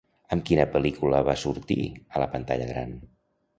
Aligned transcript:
Amb 0.35 0.45
quina 0.49 0.63
pel·lícula 0.75 1.19
va 1.29 1.37
sortir 1.43 1.79
a 2.19 2.25
la 2.25 2.31
pantalla 2.35 2.71
gran? 2.75 2.99